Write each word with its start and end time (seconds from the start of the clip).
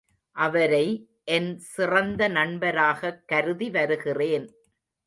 அவரை 0.31 1.09
என் 1.23 1.59
சிறந்த 1.59 2.27
நண்பராகக் 2.27 3.27
கருதி 3.27 3.69
வருகிறேன். 3.69 4.53